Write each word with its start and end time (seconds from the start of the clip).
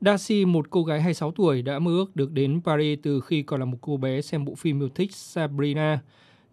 Darcy, 0.00 0.44
một 0.44 0.70
cô 0.70 0.84
gái 0.84 1.00
26 1.00 1.30
tuổi, 1.30 1.62
đã 1.62 1.78
mơ 1.78 1.90
ước 1.90 2.16
được 2.16 2.32
đến 2.32 2.60
Paris 2.64 2.98
từ 3.02 3.20
khi 3.20 3.42
còn 3.42 3.60
là 3.60 3.66
một 3.66 3.78
cô 3.80 3.96
bé 3.96 4.20
xem 4.20 4.44
bộ 4.44 4.54
phim 4.54 4.80
yêu 4.80 4.88
thích 4.88 5.14
Sabrina. 5.14 6.00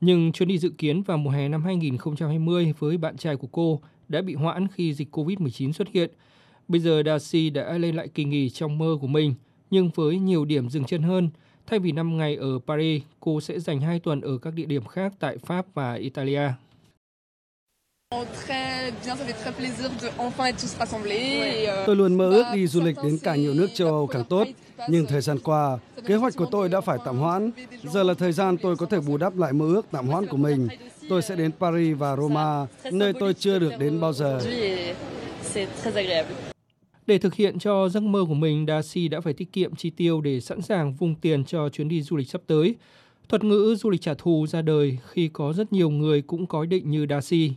Nhưng 0.01 0.31
chuyến 0.31 0.49
đi 0.49 0.57
dự 0.57 0.69
kiến 0.77 1.01
vào 1.01 1.17
mùa 1.17 1.29
hè 1.29 1.49
năm 1.49 1.63
2020 1.63 2.73
với 2.79 2.97
bạn 2.97 3.17
trai 3.17 3.35
của 3.35 3.47
cô 3.47 3.81
đã 4.09 4.21
bị 4.21 4.33
hoãn 4.33 4.67
khi 4.67 4.93
dịch 4.93 5.15
COVID-19 5.15 5.71
xuất 5.71 5.87
hiện. 5.87 6.11
Bây 6.67 6.79
giờ 6.79 7.03
Darcy 7.05 7.49
đã 7.49 7.77
lên 7.77 7.95
lại 7.95 8.07
kỳ 8.07 8.23
nghỉ 8.23 8.49
trong 8.49 8.77
mơ 8.77 8.97
của 9.01 9.07
mình, 9.07 9.33
nhưng 9.71 9.89
với 9.95 10.19
nhiều 10.19 10.45
điểm 10.45 10.69
dừng 10.69 10.83
chân 10.83 11.01
hơn. 11.01 11.29
Thay 11.67 11.79
vì 11.79 11.91
5 11.91 12.17
ngày 12.17 12.35
ở 12.35 12.59
Paris, 12.67 13.03
cô 13.19 13.41
sẽ 13.41 13.59
dành 13.59 13.81
2 13.81 13.99
tuần 13.99 14.21
ở 14.21 14.37
các 14.37 14.53
địa 14.53 14.65
điểm 14.65 14.85
khác 14.85 15.13
tại 15.19 15.37
Pháp 15.37 15.65
và 15.73 15.93
Italia. 15.93 16.49
Tôi 21.85 21.95
luôn 21.95 22.17
mơ 22.17 22.29
ước 22.29 22.43
đi 22.53 22.67
du 22.67 22.81
lịch 22.81 22.95
đến 23.03 23.17
càng 23.23 23.41
nhiều 23.41 23.53
nước 23.53 23.67
châu 23.73 23.87
Âu 23.87 24.07
càng 24.07 24.23
tốt, 24.23 24.47
nhưng 24.89 25.05
thời 25.05 25.21
gian 25.21 25.39
qua, 25.39 25.77
kế 26.05 26.15
hoạch 26.15 26.35
của 26.35 26.45
tôi 26.51 26.69
đã 26.69 26.81
phải 26.81 26.97
tạm 27.05 27.17
hoãn. 27.17 27.51
Giờ 27.83 28.03
là 28.03 28.13
thời 28.13 28.31
gian 28.31 28.57
tôi 28.57 28.75
có 28.75 28.85
thể 28.85 28.99
bù 28.99 29.17
đắp 29.17 29.37
lại 29.37 29.53
mơ 29.53 29.65
ước 29.65 29.85
tạm 29.91 30.07
hoãn 30.07 30.25
của 30.27 30.37
mình. 30.37 30.67
Tôi 31.09 31.21
sẽ 31.21 31.35
đến 31.35 31.51
Paris 31.59 31.97
và 31.97 32.15
Roma, 32.15 32.67
nơi 32.91 33.13
tôi 33.19 33.33
chưa 33.33 33.59
được 33.59 33.71
đến 33.79 33.99
bao 33.99 34.13
giờ. 34.13 34.39
Để 37.07 37.17
thực 37.17 37.33
hiện 37.33 37.59
cho 37.59 37.89
giấc 37.89 38.03
mơ 38.03 38.25
của 38.27 38.33
mình, 38.33 38.65
Darcy 38.67 39.07
đã 39.07 39.21
phải 39.21 39.33
tiết 39.33 39.51
kiệm 39.53 39.75
chi 39.75 39.89
tiêu 39.89 40.21
để 40.21 40.41
sẵn 40.41 40.61
sàng 40.61 40.93
vung 40.93 41.15
tiền 41.15 41.45
cho 41.45 41.69
chuyến 41.69 41.89
đi 41.89 42.01
du 42.01 42.15
lịch 42.15 42.29
sắp 42.29 42.41
tới. 42.47 42.75
Thuật 43.29 43.43
ngữ 43.43 43.75
du 43.79 43.89
lịch 43.89 44.01
trả 44.01 44.13
thù 44.13 44.47
ra 44.47 44.61
đời 44.61 44.97
khi 45.07 45.27
có 45.33 45.53
rất 45.53 45.73
nhiều 45.73 45.89
người 45.89 46.21
cũng 46.21 46.45
có 46.47 46.61
ý 46.61 46.67
định 46.67 46.91
như 46.91 47.05
Darcy. 47.09 47.51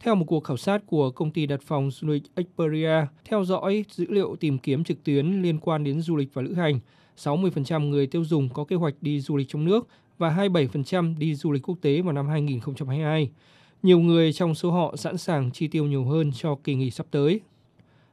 Theo 0.00 0.14
một 0.14 0.24
cuộc 0.28 0.44
khảo 0.44 0.56
sát 0.56 0.86
của 0.86 1.10
công 1.10 1.30
ty 1.30 1.46
đặt 1.46 1.60
phòng 1.62 1.90
du 1.90 2.08
lịch 2.08 2.22
Expedia, 2.34 3.06
theo 3.24 3.44
dõi 3.44 3.84
dữ 3.90 4.06
liệu 4.08 4.36
tìm 4.36 4.58
kiếm 4.58 4.84
trực 4.84 5.04
tuyến 5.04 5.42
liên 5.42 5.58
quan 5.58 5.84
đến 5.84 6.00
du 6.00 6.16
lịch 6.16 6.34
và 6.34 6.42
lữ 6.42 6.54
hành, 6.54 6.78
60% 7.16 7.88
người 7.88 8.06
tiêu 8.06 8.24
dùng 8.24 8.48
có 8.48 8.64
kế 8.64 8.76
hoạch 8.76 8.94
đi 9.00 9.20
du 9.20 9.36
lịch 9.36 9.48
trong 9.48 9.64
nước 9.64 9.88
và 10.18 10.30
27% 10.30 11.18
đi 11.18 11.34
du 11.34 11.52
lịch 11.52 11.68
quốc 11.68 11.78
tế 11.80 12.02
vào 12.02 12.12
năm 12.12 12.28
2022. 12.28 13.30
Nhiều 13.82 14.00
người 14.00 14.32
trong 14.32 14.54
số 14.54 14.70
họ 14.70 14.96
sẵn 14.96 15.18
sàng 15.18 15.50
chi 15.50 15.68
tiêu 15.68 15.86
nhiều 15.86 16.04
hơn 16.04 16.30
cho 16.34 16.58
kỳ 16.64 16.74
nghỉ 16.74 16.90
sắp 16.90 17.06
tới. 17.10 17.40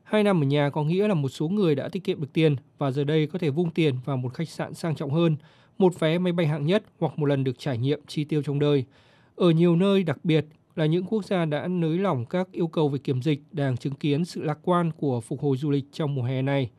Hai 0.04 0.24
năm 0.24 0.44
ở 0.44 0.46
nhà 0.46 0.70
có 0.70 0.84
nghĩa 0.84 1.08
là 1.08 1.14
một 1.14 1.30
số 1.30 1.48
người 1.48 1.76
đã 1.76 1.90
tiết 1.90 2.04
kiệm 2.04 2.22
được 2.22 2.34
tiền 2.34 2.56
và 2.78 2.92
giờ 2.92 3.04
đây 3.04 3.28
có 3.28 3.40
thể 3.40 3.50
vung 3.50 3.72
tiền 3.72 3.96
vào 4.06 4.18
một 4.18 4.34
khách 4.34 4.50
sạn 4.50 4.74
sang 4.74 4.96
trọng 4.96 5.12
hơn, 5.12 5.36
một 5.78 6.00
vé 6.00 6.18
máy 6.18 6.34
bay 6.34 6.48
hạng 6.48 6.66
nhất 6.66 6.84
hoặc 7.00 7.20
một 7.20 7.26
lần 7.26 7.44
được 7.44 7.60
trải 7.60 7.78
nghiệm 7.78 8.00
chi 8.08 8.24
tiêu 8.24 8.42
trong 8.42 8.60
đời. 8.60 8.86
Ở 9.36 9.50
nhiều 9.50 9.76
nơi 9.76 10.04
đặc 10.04 10.18
biệt 10.24 10.46
là 10.78 10.86
những 10.86 11.06
quốc 11.06 11.26
gia 11.26 11.46
đã 11.46 11.68
nới 11.68 11.98
lỏng 11.98 12.26
các 12.26 12.52
yêu 12.52 12.68
cầu 12.68 12.90
về 12.90 13.00
kiểm 13.00 13.22
dịch 13.22 13.42
đang 13.52 13.78
chứng 13.78 13.94
kiến 13.94 14.26
sự 14.26 14.44
lạc 14.44 14.60
quan 14.62 14.92
của 14.98 15.22
phục 15.22 15.42
hồi 15.42 15.58
du 15.58 15.72
lịch 15.72 15.86
trong 15.92 16.16
mùa 16.16 16.24
hè 16.24 16.42
này. 16.42 16.70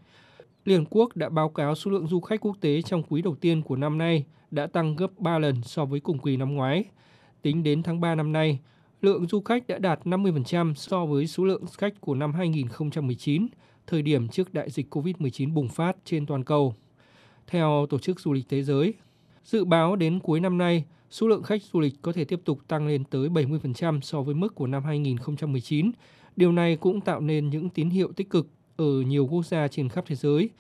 Liên 0.64 0.84
Quốc 0.90 1.16
đã 1.16 1.28
báo 1.28 1.48
cáo 1.48 1.74
số 1.74 1.90
lượng 1.90 2.06
du 2.06 2.20
khách 2.20 2.40
quốc 2.40 2.56
tế 2.60 2.82
trong 2.82 3.02
quý 3.02 3.22
đầu 3.22 3.34
tiên 3.34 3.62
của 3.62 3.76
năm 3.76 3.98
nay 3.98 4.24
đã 4.50 4.66
tăng 4.66 4.96
gấp 4.96 5.18
3 5.18 5.38
lần 5.38 5.62
so 5.62 5.84
với 5.84 6.00
cùng 6.00 6.18
kỳ 6.18 6.36
năm 6.36 6.54
ngoái. 6.54 6.84
Tính 7.42 7.62
đến 7.62 7.82
tháng 7.82 8.00
3 8.00 8.14
năm 8.14 8.32
nay, 8.32 8.58
lượng 9.00 9.26
du 9.26 9.40
khách 9.40 9.66
đã 9.66 9.78
đạt 9.78 10.00
50% 10.04 10.74
so 10.74 11.06
với 11.06 11.26
số 11.26 11.44
lượng 11.44 11.64
khách 11.78 12.00
của 12.00 12.14
năm 12.14 12.32
2019, 12.32 13.46
thời 13.86 14.02
điểm 14.02 14.28
trước 14.28 14.54
đại 14.54 14.70
dịch 14.70 14.94
COVID-19 14.94 15.54
bùng 15.54 15.68
phát 15.68 15.96
trên 16.04 16.26
toàn 16.26 16.44
cầu. 16.44 16.74
Theo 17.46 17.86
Tổ 17.90 17.98
chức 17.98 18.20
Du 18.20 18.32
lịch 18.32 18.44
Thế 18.48 18.62
giới, 18.62 18.94
dự 19.44 19.64
báo 19.64 19.96
đến 19.96 20.18
cuối 20.18 20.40
năm 20.40 20.58
nay, 20.58 20.84
số 21.10 21.28
lượng 21.28 21.42
khách 21.42 21.62
du 21.62 21.80
lịch 21.80 21.94
có 22.02 22.12
thể 22.12 22.24
tiếp 22.24 22.40
tục 22.44 22.60
tăng 22.68 22.86
lên 22.86 23.04
tới 23.04 23.28
70% 23.28 24.00
so 24.00 24.22
với 24.22 24.34
mức 24.34 24.54
của 24.54 24.66
năm 24.66 24.84
2019. 24.84 25.90
Điều 26.36 26.52
này 26.52 26.76
cũng 26.76 27.00
tạo 27.00 27.20
nên 27.20 27.50
những 27.50 27.68
tín 27.68 27.90
hiệu 27.90 28.12
tích 28.12 28.30
cực 28.30 28.46
ở 28.76 29.00
nhiều 29.00 29.26
quốc 29.26 29.46
gia 29.46 29.68
trên 29.68 29.88
khắp 29.88 30.04
thế 30.06 30.16
giới. 30.16 30.50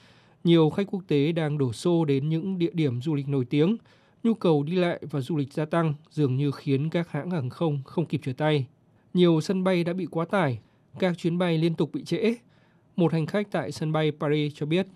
Nhiều 0.44 0.70
khách 0.70 0.86
quốc 0.90 1.02
tế 1.08 1.32
đang 1.32 1.58
đổ 1.58 1.72
xô 1.72 2.04
đến 2.04 2.28
những 2.28 2.58
địa 2.58 2.70
điểm 2.72 3.00
du 3.00 3.14
lịch 3.14 3.28
nổi 3.28 3.44
tiếng. 3.44 3.76
Nhu 4.22 4.34
cầu 4.34 4.62
đi 4.62 4.74
lại 4.74 5.00
và 5.10 5.20
du 5.20 5.36
lịch 5.36 5.52
gia 5.52 5.64
tăng 5.64 5.94
dường 6.10 6.36
như 6.36 6.50
khiến 6.50 6.90
các 6.90 7.10
hãng 7.10 7.30
hàng 7.30 7.50
không 7.50 7.80
không 7.84 8.06
kịp 8.06 8.20
trở 8.24 8.32
tay. 8.32 8.66
Nhiều 9.14 9.40
sân 9.40 9.64
bay 9.64 9.84
đã 9.84 9.92
bị 9.92 10.06
quá 10.10 10.24
tải, 10.24 10.58
các 10.98 11.18
chuyến 11.18 11.38
bay 11.38 11.58
liên 11.58 11.74
tục 11.74 11.90
bị 11.92 12.04
trễ. 12.04 12.34
Một 12.96 13.12
hành 13.12 13.26
khách 13.26 13.50
tại 13.50 13.72
sân 13.72 13.92
bay 13.92 14.12
Paris 14.20 14.52
cho 14.56 14.66
biết. 14.66 14.86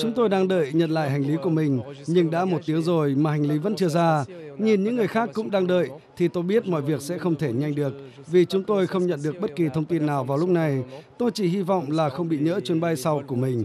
Chúng 0.00 0.12
tôi 0.16 0.28
đang 0.28 0.48
đợi 0.48 0.70
nhận 0.72 0.90
lại 0.90 1.10
hành 1.10 1.22
lý 1.22 1.36
của 1.42 1.50
mình, 1.50 1.80
nhưng 2.06 2.30
đã 2.30 2.44
một 2.44 2.60
tiếng 2.66 2.82
rồi 2.82 3.14
mà 3.14 3.30
hành 3.30 3.42
lý 3.42 3.58
vẫn 3.58 3.76
chưa 3.76 3.88
ra. 3.88 4.24
Nhìn 4.58 4.84
những 4.84 4.96
người 4.96 5.06
khác 5.06 5.30
cũng 5.34 5.50
đang 5.50 5.66
đợi, 5.66 5.88
thì 6.16 6.28
tôi 6.28 6.42
biết 6.42 6.66
mọi 6.66 6.82
việc 6.82 7.00
sẽ 7.00 7.18
không 7.18 7.34
thể 7.34 7.52
nhanh 7.52 7.74
được, 7.74 7.92
vì 8.26 8.44
chúng 8.44 8.64
tôi 8.64 8.86
không 8.86 9.06
nhận 9.06 9.20
được 9.22 9.40
bất 9.40 9.56
kỳ 9.56 9.68
thông 9.74 9.84
tin 9.84 10.06
nào 10.06 10.24
vào 10.24 10.38
lúc 10.38 10.48
này. 10.48 10.84
Tôi 11.18 11.30
chỉ 11.30 11.46
hy 11.48 11.62
vọng 11.62 11.90
là 11.90 12.08
không 12.08 12.28
bị 12.28 12.38
nhỡ 12.38 12.60
chuyến 12.60 12.80
bay 12.80 12.96
sau 12.96 13.22
của 13.26 13.36
mình. 13.36 13.64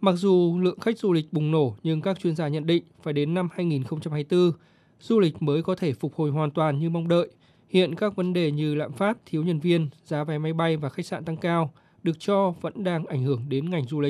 Mặc 0.00 0.12
dù 0.12 0.58
lượng 0.60 0.80
khách 0.80 0.98
du 0.98 1.12
lịch 1.12 1.32
bùng 1.32 1.50
nổ, 1.50 1.76
nhưng 1.82 2.00
các 2.00 2.20
chuyên 2.20 2.36
gia 2.36 2.48
nhận 2.48 2.66
định 2.66 2.84
phải 3.02 3.12
đến 3.12 3.34
năm 3.34 3.48
2024, 3.52 4.52
du 5.00 5.20
lịch 5.20 5.42
mới 5.42 5.62
có 5.62 5.74
thể 5.74 5.92
phục 5.92 6.14
hồi 6.14 6.30
hoàn 6.30 6.50
toàn 6.50 6.78
như 6.78 6.90
mong 6.90 7.08
đợi– 7.08 7.28
Hiện 7.68 7.94
các 7.94 8.16
vấn 8.16 8.32
đề 8.32 8.50
như 8.50 8.74
lạm 8.74 8.92
phát, 8.92 9.18
thiếu 9.26 9.42
nhân 9.44 9.60
viên, 9.60 9.88
giá 10.04 10.24
vé 10.24 10.38
máy 10.38 10.52
bay 10.52 10.76
và 10.76 10.88
khách 10.88 11.06
sạn 11.06 11.24
tăng 11.24 11.36
cao 11.36 11.72
được 12.02 12.16
cho 12.18 12.54
vẫn 12.60 12.84
đang 12.84 13.06
ảnh 13.06 13.22
hưởng 13.22 13.44
đến 13.48 13.70
ngành 13.70 13.84
du 13.84 14.00
lịch. 14.00 14.02